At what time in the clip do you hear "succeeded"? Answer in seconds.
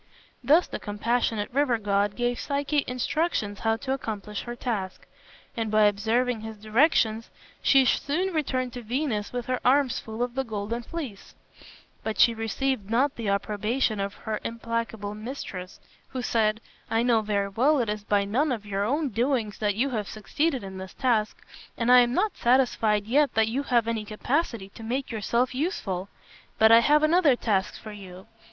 20.07-20.63